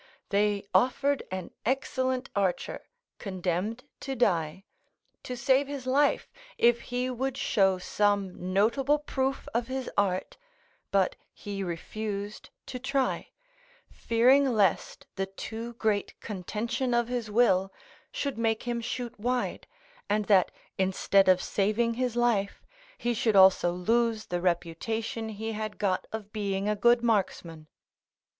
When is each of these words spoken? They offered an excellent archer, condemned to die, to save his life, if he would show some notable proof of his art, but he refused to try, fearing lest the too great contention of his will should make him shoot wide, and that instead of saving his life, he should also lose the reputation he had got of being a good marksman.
They 0.29 0.65
offered 0.73 1.21
an 1.29 1.51
excellent 1.63 2.31
archer, 2.35 2.89
condemned 3.19 3.83
to 3.99 4.15
die, 4.15 4.63
to 5.21 5.37
save 5.37 5.67
his 5.67 5.85
life, 5.85 6.33
if 6.57 6.81
he 6.81 7.07
would 7.11 7.37
show 7.37 7.77
some 7.77 8.51
notable 8.51 8.97
proof 8.97 9.47
of 9.53 9.67
his 9.67 9.91
art, 9.95 10.37
but 10.89 11.15
he 11.31 11.63
refused 11.63 12.49
to 12.65 12.79
try, 12.79 13.29
fearing 13.91 14.49
lest 14.51 15.05
the 15.17 15.27
too 15.27 15.73
great 15.73 16.19
contention 16.19 16.95
of 16.95 17.07
his 17.07 17.29
will 17.29 17.71
should 18.11 18.39
make 18.39 18.63
him 18.63 18.81
shoot 18.81 19.19
wide, 19.19 19.67
and 20.09 20.25
that 20.25 20.49
instead 20.79 21.29
of 21.29 21.43
saving 21.43 21.93
his 21.93 22.15
life, 22.15 22.65
he 22.97 23.13
should 23.13 23.35
also 23.35 23.71
lose 23.71 24.25
the 24.25 24.41
reputation 24.41 25.29
he 25.29 25.51
had 25.51 25.77
got 25.77 26.07
of 26.11 26.33
being 26.33 26.67
a 26.67 26.75
good 26.75 27.03
marksman. 27.03 27.67